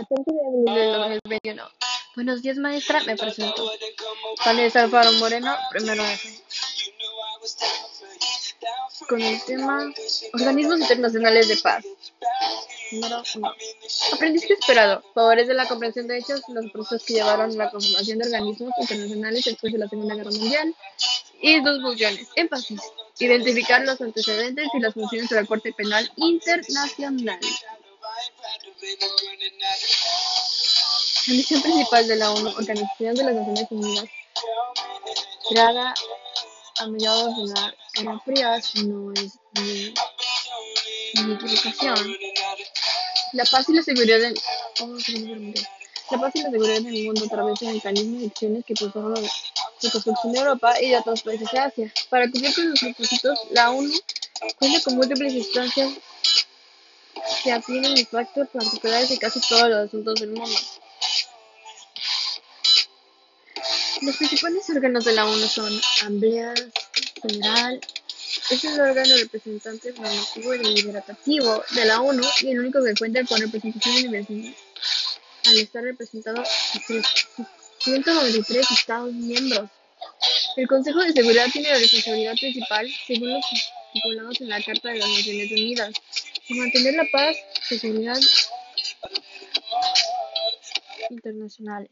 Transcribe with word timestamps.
14 0.00 0.32
de 0.32 0.40
abril 0.40 0.74
del 0.74 0.92
2021. 1.24 1.62
Buenos 2.14 2.42
días, 2.42 2.56
maestra. 2.56 3.02
Me 3.04 3.16
presento. 3.16 3.70
Vanessa 4.44 4.82
Alfaro 4.82 5.12
Moreno, 5.12 5.54
primero 5.70 6.02
de 6.02 6.18
Con 9.08 9.20
el 9.20 9.44
tema 9.44 9.92
Organismos 10.32 10.80
Internacionales 10.80 11.48
de 11.48 11.56
Paz. 11.56 11.84
Número 12.92 13.22
1. 13.34 13.52
Aprendizaje 14.14 14.54
esperado. 14.54 15.02
Favorece 15.14 15.52
la 15.52 15.68
comprensión 15.68 16.06
de 16.08 16.18
hechos, 16.18 16.40
los 16.48 16.70
procesos 16.72 17.04
que 17.04 17.14
llevaron 17.14 17.50
a 17.52 17.64
la 17.64 17.70
conformación 17.70 18.18
de 18.18 18.24
organismos 18.24 18.72
internacionales 18.80 19.44
después 19.44 19.72
de 19.72 19.78
la 19.78 19.88
Segunda 19.88 20.14
Guerra 20.14 20.30
Mundial. 20.30 20.74
Y 21.42 21.60
dos 21.60 21.80
funciones. 21.82 22.26
Énfasis. 22.36 22.80
Identificar 23.18 23.82
los 23.82 24.00
antecedentes 24.00 24.66
y 24.72 24.80
las 24.80 24.94
funciones 24.94 25.28
de 25.28 25.36
la 25.36 25.44
Corte 25.44 25.72
Penal 25.74 26.10
Internacional. 26.16 27.38
La 31.26 31.34
misión 31.34 31.62
principal 31.62 32.08
de 32.08 32.16
la 32.16 32.32
ONU, 32.32 32.48
Organización 32.48 33.14
de 33.14 33.22
las 33.22 33.34
Naciones 33.34 33.66
Unidas, 33.70 34.04
creada 35.48 35.94
a 36.78 36.86
mediados 36.88 37.36
de 37.36 37.54
la 37.54 37.74
Guerra 37.94 38.20
Fría, 38.24 38.60
no 38.84 39.12
es 39.12 39.38
mi, 39.54 39.94
equivocación. 41.32 42.16
La 43.34 43.44
paz 43.44 43.68
y 43.68 43.74
la 43.74 43.82
seguridad 43.82 44.20
en 44.24 44.34
oh, 44.80 44.96
la 46.10 46.18
paz 46.18 46.34
y 46.34 46.42
la 46.42 46.50
seguridad 46.50 46.76
en 46.78 46.86
el 46.88 47.04
mundo 47.04 47.26
a 47.26 47.28
través 47.28 47.60
de 47.60 47.72
mecanismos 47.72 48.22
y 48.22 48.26
acciones 48.26 48.64
que 48.64 48.72
impulsaron 48.72 49.14
la 49.14 49.30
reconstrucción 49.80 50.32
de 50.32 50.38
Europa 50.40 50.80
y 50.80 50.88
de 50.88 50.98
otros 50.98 51.22
países 51.22 51.48
de 51.52 51.58
Asia. 51.58 51.92
Para 52.08 52.28
cumplir 52.28 52.52
con 52.52 52.76
sus 52.76 52.80
propósitos, 52.80 53.38
la 53.50 53.70
ONU 53.70 53.94
cuenta 54.58 54.80
con 54.82 54.96
múltiples 54.96 55.34
instancias 55.34 55.92
que 57.42 57.52
atienden 57.52 57.96
impactos 57.96 58.48
particulares 58.48 59.08
de 59.08 59.18
casi 59.18 59.40
todos 59.48 59.68
los 59.68 59.88
asuntos 59.88 60.20
del 60.20 60.30
mundo. 60.30 60.58
Los 64.02 64.16
principales 64.16 64.70
órganos 64.70 65.04
de 65.04 65.12
la 65.12 65.26
ONU 65.26 65.46
son 65.46 65.78
Asamblea 65.78 66.54
General, 67.22 67.80
es 68.50 68.64
el 68.64 68.80
órgano 68.80 69.16
representante 69.16 69.92
normativo 69.92 70.54
y 70.54 70.58
deliberativo 70.58 71.62
de 71.74 71.84
la 71.84 72.00
ONU 72.00 72.26
y 72.40 72.50
el 72.50 72.60
único 72.60 72.82
que 72.82 72.94
cuenta 72.94 73.24
con 73.24 73.40
representación 73.40 73.96
universal 73.96 74.54
al 75.46 75.58
estar 75.58 75.82
representado 75.82 76.42
por 76.86 77.02
193 77.78 78.70
Estados 78.70 79.12
miembros. 79.12 79.68
El 80.56 80.66
Consejo 80.66 81.00
de 81.00 81.12
Seguridad 81.12 81.46
tiene 81.52 81.68
la 81.68 81.78
responsabilidad 81.78 82.34
principal, 82.34 82.88
según 83.06 83.30
los 83.30 83.44
estipulados 83.92 84.40
en 84.40 84.48
la 84.48 84.62
Carta 84.62 84.88
de 84.88 84.98
las 84.98 85.08
Naciones 85.08 85.52
Unidas, 85.52 85.94
mantener 86.54 86.94
la 86.94 87.06
paz 87.12 87.36
y 87.70 87.78
seguridad 87.78 88.18
internacionales. 91.10 91.90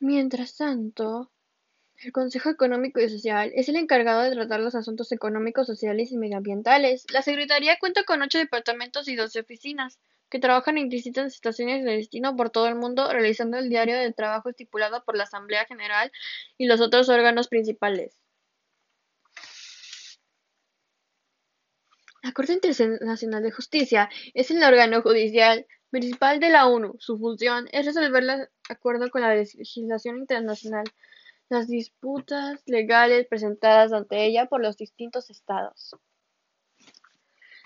Mientras 0.00 0.56
tanto, 0.56 1.30
el 1.96 2.12
Consejo 2.12 2.50
Económico 2.50 3.00
y 3.00 3.08
Social 3.08 3.52
es 3.54 3.68
el 3.70 3.76
encargado 3.76 4.22
de 4.22 4.32
tratar 4.32 4.60
los 4.60 4.74
asuntos 4.74 5.10
económicos, 5.12 5.66
sociales 5.66 6.12
y 6.12 6.18
medioambientales. 6.18 7.06
La 7.10 7.22
Secretaría 7.22 7.78
cuenta 7.78 8.04
con 8.04 8.20
ocho 8.20 8.38
departamentos 8.38 9.08
y 9.08 9.16
doce 9.16 9.40
oficinas, 9.40 9.98
que 10.28 10.40
trabajan 10.40 10.76
en 10.76 10.88
distintas 10.88 11.32
estaciones 11.32 11.84
de 11.84 11.92
destino 11.92 12.36
por 12.36 12.50
todo 12.50 12.68
el 12.68 12.74
mundo, 12.74 13.10
realizando 13.10 13.56
el 13.56 13.70
diario 13.70 13.96
de 13.96 14.12
trabajo 14.12 14.50
estipulado 14.50 15.04
por 15.04 15.16
la 15.16 15.24
Asamblea 15.24 15.64
General 15.64 16.12
y 16.58 16.66
los 16.66 16.80
otros 16.80 17.08
órganos 17.08 17.48
principales. 17.48 18.18
La 22.24 22.32
Corte 22.32 22.54
Internacional 22.54 23.42
de 23.42 23.50
Justicia 23.50 24.08
es 24.32 24.50
el 24.50 24.62
órgano 24.62 25.02
judicial 25.02 25.66
principal 25.90 26.40
de 26.40 26.48
la 26.48 26.66
ONU. 26.66 26.96
Su 26.98 27.18
función 27.18 27.68
es 27.70 27.84
resolver 27.84 28.24
de 28.24 28.48
acuerdo 28.70 29.10
con 29.10 29.20
la 29.20 29.34
legislación 29.34 30.16
internacional 30.16 30.86
las 31.50 31.68
disputas 31.68 32.62
legales 32.64 33.26
presentadas 33.26 33.92
ante 33.92 34.24
ella 34.24 34.46
por 34.46 34.62
los 34.62 34.78
distintos 34.78 35.28
estados. 35.28 35.96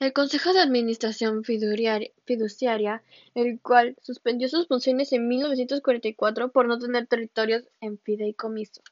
El 0.00 0.12
Consejo 0.12 0.52
de 0.52 0.62
Administración 0.62 1.44
Fiduciaria, 1.44 3.04
el 3.36 3.60
cual 3.60 3.96
suspendió 4.02 4.48
sus 4.48 4.66
funciones 4.66 5.12
en 5.12 5.28
1944 5.28 6.50
por 6.50 6.66
no 6.66 6.76
tener 6.76 7.06
territorios 7.06 7.68
en 7.80 8.00
fideicomiso. 8.00 8.82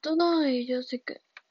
Todo 0.00 0.44
ello 0.44 0.82
se, 0.82 1.02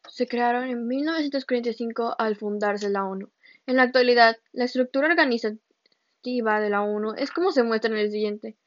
se 0.07 0.27
crearon 0.27 0.69
en 0.69 0.87
1945 0.87 2.15
al 2.17 2.35
fundarse 2.35 2.89
la 2.89 3.05
ONU. 3.05 3.29
En 3.65 3.75
la 3.75 3.83
actualidad, 3.83 4.37
la 4.53 4.65
estructura 4.65 5.07
organizativa 5.07 6.59
de 6.59 6.69
la 6.69 6.81
ONU 6.81 7.13
es 7.17 7.31
como 7.31 7.51
se 7.51 7.63
muestra 7.63 7.91
en 7.91 7.97
el 7.97 8.11
siguiente, 8.11 8.57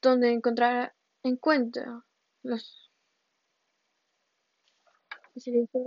donde 0.00 0.32
encontrar 0.32 0.94
encuentra 1.22 2.04
los 2.42 2.90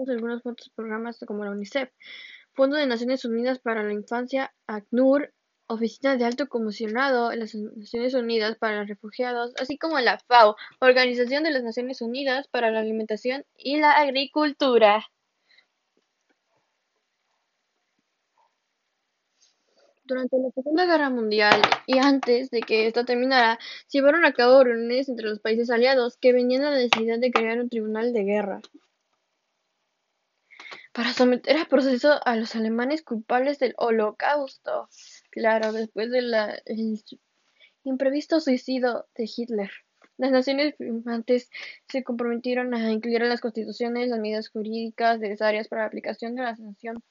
algunos 0.08 0.46
otros 0.46 0.70
programas 0.76 1.20
como 1.28 1.46
la 1.46 1.52
UNICEF, 1.52 1.92
Fondo 2.54 2.78
de 2.78 2.88
Naciones 2.88 3.26
Unidas 3.26 3.60
para 3.60 3.84
la 3.84 3.94
Infancia, 3.94 4.56
ACNUR, 4.66 5.34
Oficina 5.68 6.16
de 6.16 6.26
Alto 6.26 6.48
Comisionado 6.48 7.30
de 7.30 7.38
las 7.38 7.56
Naciones 7.56 8.14
Unidas 8.14 8.56
para 8.58 8.80
los 8.80 8.88
Refugiados, 8.88 9.54
así 9.60 9.78
como 9.78 10.00
la 10.00 10.20
FAO, 10.20 10.56
Organización 10.80 11.44
de 11.44 11.52
las 11.52 11.64
Naciones 11.64 12.02
Unidas 12.02 12.48
para 12.48 12.72
la 12.72 12.80
Alimentación 12.80 13.46
y 13.58 13.78
la 13.80 13.94
Agricultura. 13.94 15.06
Durante 20.04 20.38
la 20.38 20.52
Segunda 20.52 20.86
Guerra 20.86 21.10
Mundial 21.10 21.60
y 21.88 21.98
antes 21.98 22.52
de 22.52 22.62
que 22.62 22.86
esta 22.86 23.06
terminara, 23.06 23.58
se 23.88 23.98
llevaron 23.98 24.24
a 24.24 24.34
cabo 24.34 24.64
reuniones 24.64 25.10
entre 25.10 25.28
los 25.28 25.40
países 25.40 25.72
aliados 25.72 26.18
que 26.18 26.32
venían 26.32 26.64
a 26.64 26.70
la 26.70 26.78
necesidad 26.78 27.18
de 27.18 27.32
crear 27.32 27.60
un 27.60 27.70
tribunal 27.70 28.14
de 28.14 28.24
guerra 28.24 28.62
para 30.96 31.12
someter 31.12 31.58
a 31.58 31.66
proceso 31.66 32.22
a 32.26 32.38
los 32.38 32.56
alemanes 32.56 33.04
culpables 33.04 33.60
del 33.60 33.74
Holocausto. 33.78 34.88
Claro, 35.36 35.74
después 35.74 36.10
del 36.12 36.34
imprevisto 37.84 38.40
suicidio 38.40 39.06
de 39.16 39.30
Hitler. 39.36 39.70
Las 40.18 40.32
naciones 40.32 40.76
firmantes 40.78 41.50
se 41.90 42.06
comprometieron 42.06 42.74
a 42.74 42.90
incluir 42.90 43.22
en 43.22 43.28
las 43.28 43.42
constituciones 43.42 44.08
las 44.08 44.20
medidas 44.22 44.48
jurídicas 44.48 45.20
necesarias 45.20 45.68
para 45.68 45.82
la 45.82 45.88
aplicación 45.88 46.36
de 46.36 46.44
la 46.44 46.56
sanción 46.56 47.04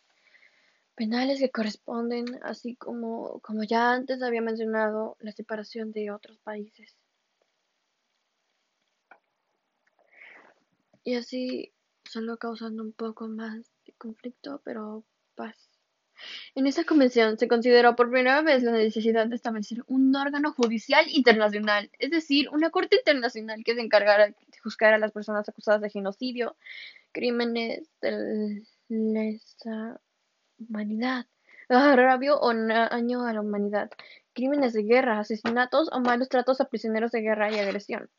penales 0.94 1.38
que 1.38 1.50
corresponden, 1.50 2.40
así 2.42 2.76
como, 2.76 3.40
como 3.40 3.62
ya 3.62 3.92
antes 3.92 4.22
había 4.22 4.40
mencionado, 4.40 5.18
la 5.20 5.32
separación 5.32 5.92
de 5.92 6.10
otros 6.10 6.38
países. 6.38 6.96
Y 11.02 11.16
así, 11.16 11.74
solo 12.04 12.38
causando 12.38 12.82
un 12.82 12.94
poco 12.94 13.28
más 13.28 13.70
de 13.84 13.92
conflicto, 13.98 14.62
pero 14.64 15.04
paz. 15.34 15.73
En 16.54 16.66
esta 16.66 16.84
convención 16.84 17.38
se 17.38 17.48
consideró 17.48 17.96
por 17.96 18.10
primera 18.10 18.42
vez 18.42 18.62
la 18.62 18.72
necesidad 18.72 19.26
de 19.26 19.36
establecer 19.36 19.82
un 19.86 20.14
órgano 20.16 20.52
judicial 20.52 21.06
internacional, 21.08 21.90
es 21.98 22.10
decir, 22.10 22.48
una 22.50 22.70
corte 22.70 22.96
internacional 22.96 23.62
que 23.64 23.74
se 23.74 23.80
encargara 23.80 24.28
de 24.28 24.58
juzgar 24.62 24.94
a 24.94 24.98
las 24.98 25.12
personas 25.12 25.48
acusadas 25.48 25.80
de 25.80 25.90
genocidio, 25.90 26.56
crímenes 27.12 27.88
de 28.00 28.62
lesa 28.88 30.00
humanidad, 30.58 31.26
agravio 31.68 32.38
o 32.40 32.54
daño 32.54 33.26
a 33.26 33.32
la 33.32 33.40
humanidad, 33.40 33.90
crímenes 34.34 34.72
de 34.74 34.82
guerra, 34.84 35.20
asesinatos 35.20 35.88
o 35.92 36.00
malos 36.00 36.28
tratos 36.28 36.60
a 36.60 36.68
prisioneros 36.68 37.12
de 37.12 37.22
guerra 37.22 37.50
y 37.52 37.58
agresión. 37.58 38.10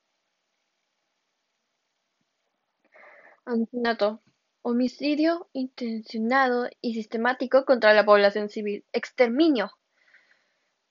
Asesinato. 3.46 4.22
Homicidio 4.68 5.48
intencionado 5.54 6.68
y 6.82 6.96
sistemático 6.96 7.66
contra 7.66 7.94
la 7.94 8.04
población 8.04 8.50
civil. 8.50 8.84
Exterminio. 8.94 9.70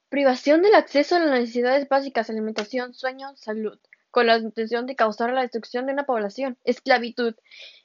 Privación 0.09 0.63
del 0.63 0.77
acceso 0.77 1.17
a 1.17 1.19
las 1.19 1.41
necesidades 1.41 1.89
básicas, 1.89 2.31
alimentación, 2.31 2.95
sueño, 2.95 3.35
salud, 3.35 3.77
con 4.13 4.29
la 4.29 4.39
intención 4.39 4.87
de 4.87 4.95
causar 4.95 5.33
la 5.33 5.41
destrucción 5.41 5.87
de 5.87 5.93
una 5.93 6.07
población. 6.07 6.57
Esclavitud. 6.63 7.35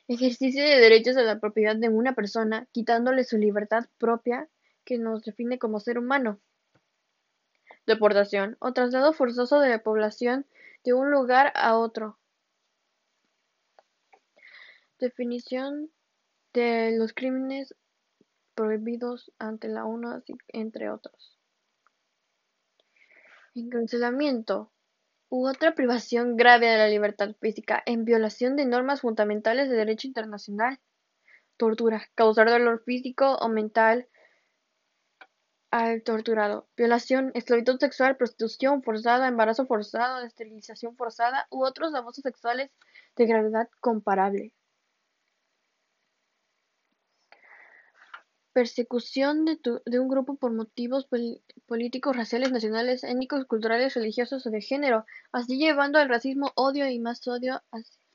Ejercicio 0.07 0.63
de 0.63 0.80
derechos 0.80 1.18
a 1.18 1.24
la 1.24 1.39
propiedad 1.39 1.75
de 1.75 1.89
una 1.89 2.13
persona, 2.13 2.68
quitándole 2.71 3.24
su 3.24 3.39
libertad 3.39 3.85
propia 3.97 4.47
que 4.85 5.00
nos 5.00 5.24
define 5.24 5.57
como 5.57 5.80
ser 5.80 5.97
humano. 5.97 6.39
Deportación 7.88 8.57
o 8.59 8.74
traslado 8.74 9.12
forzoso 9.12 9.59
de 9.59 9.69
la 9.69 9.81
población 9.81 10.45
de 10.83 10.94
un 10.94 11.09
lugar 11.09 11.51
a 11.56 11.75
otro. 11.80 12.19
Definición 15.00 15.90
de 16.54 16.92
los 16.98 17.13
crímenes 17.13 17.74
prohibidos 18.54 19.31
ante 19.40 19.69
la 19.69 19.86
ONU, 19.86 20.22
entre 20.50 20.90
otros. 20.90 21.40
Encarcelamiento 23.56 24.74
u 25.30 25.48
otra 25.48 25.74
privación 25.74 26.36
grave 26.36 26.68
de 26.68 26.78
la 26.78 26.90
libertad 26.90 27.34
física 27.40 27.81
en 27.86 28.04
violación 28.04 28.57
de 28.57 28.66
normas 28.66 29.00
fundamentales 29.00 29.69
de 29.69 29.78
derecho 29.78 30.07
internacional. 30.07 30.80
tortura, 31.56 32.02
causar 32.16 32.50
dolor 32.50 32.84
físico 32.84 33.36
o 33.36 33.48
mental 33.48 34.10
al 35.72 36.04
torturado, 36.04 36.68
violación, 36.75 37.31
esclavitud 37.36 37.80
sexual, 37.80 38.18
prostitución 38.18 38.84
forzada, 38.84 39.28
embarazo 39.28 39.66
forzado, 39.66 40.25
esterilización 40.25 40.98
forzada 40.98 41.48
u 41.50 41.63
otros 41.63 41.94
abusos 41.95 42.24
sexuales 42.24 42.72
de 43.16 43.25
gravedad 43.25 43.69
comparable. 43.80 44.54
Persecución 48.54 49.46
de, 49.46 50.00
un 50.00 50.07
grupo 50.07 50.36
por 50.36 50.51
motivos 50.51 51.07
políticos, 51.68 52.16
raciales, 52.16 52.51
nacionales, 52.51 53.04
étnicos, 53.04 53.46
culturales, 53.46 53.94
religiosos 53.94 54.46
o 54.46 54.50
de 54.50 54.62
género, 54.62 55.06
así 55.31 55.57
llevando 55.57 56.00
al 56.00 56.10
racismo, 56.10 56.51
odio 56.56 56.90
y 56.90 57.00
más 57.00 57.28
odio, 57.28 57.62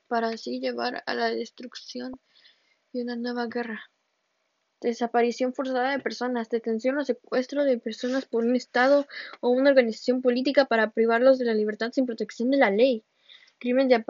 para 0.07 0.29
así 0.29 0.59
llevar 0.59 1.03
a 1.05 1.13
la 1.13 1.29
destrucción 1.29 2.19
y 2.91 3.01
una 3.01 3.15
nueva 3.15 3.47
guerra. 3.47 3.89
Desaparición 4.81 5.53
forzada 5.53 5.91
de 5.91 5.99
personas, 5.99 6.49
detención 6.49 6.97
o 6.97 7.05
secuestro 7.05 7.63
de 7.63 7.79
personas 7.79 8.25
por 8.25 8.43
un 8.43 8.55
Estado 8.55 9.07
o 9.39 9.49
una 9.49 9.69
organización 9.69 10.21
política 10.21 10.65
para 10.65 10.91
privarlos 10.91 11.39
de 11.39 11.45
la 11.45 11.53
libertad 11.53 11.91
sin 11.91 12.05
protección 12.05 12.51
de 12.51 12.57
la 12.57 12.69
ley. 12.69 13.03
Crimen 13.57 13.87
de 13.87 14.03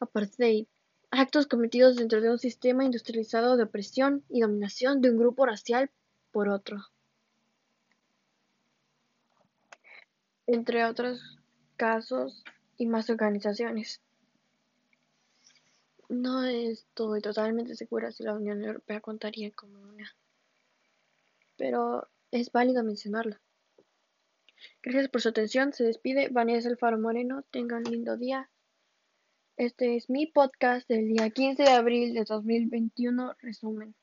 apartheid 0.00 0.66
actos 1.10 1.46
cometidos 1.46 1.96
dentro 1.96 2.20
de 2.20 2.30
un 2.30 2.38
sistema 2.38 2.84
industrializado 2.84 3.56
de 3.56 3.64
opresión 3.64 4.24
y 4.28 4.40
dominación 4.40 5.00
de 5.00 5.10
un 5.10 5.18
grupo 5.18 5.46
racial 5.46 5.90
por 6.32 6.48
otro. 6.48 6.84
Entre 10.46 10.84
otros 10.84 11.38
casos 11.76 12.44
y 12.76 12.86
más 12.86 13.10
organizaciones. 13.10 14.00
No 16.08 16.44
estoy 16.44 17.20
totalmente 17.20 17.74
segura 17.74 18.12
si 18.12 18.22
la 18.22 18.34
Unión 18.34 18.62
Europea 18.62 19.00
contaría 19.00 19.50
como 19.50 19.80
una, 19.80 20.14
pero 21.56 22.06
es 22.30 22.52
válido 22.52 22.84
mencionarla. 22.84 23.40
Gracias 24.82 25.08
por 25.08 25.20
su 25.20 25.28
atención. 25.28 25.72
Se 25.72 25.84
despide 25.84 26.28
Vanessa 26.28 26.68
Alfaro 26.68 26.98
Moreno. 26.98 27.42
Tengan 27.50 27.82
lindo 27.82 28.16
día. 28.16 28.48
Este 29.58 29.96
es 29.96 30.10
mi 30.10 30.26
podcast 30.26 30.86
del 30.86 31.08
día 31.08 31.30
15 31.30 31.62
de 31.62 31.70
abril 31.70 32.12
de 32.12 32.24
2021, 32.24 33.36
resumen. 33.40 33.94